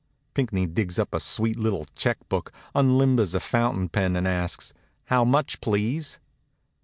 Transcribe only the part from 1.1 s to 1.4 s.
a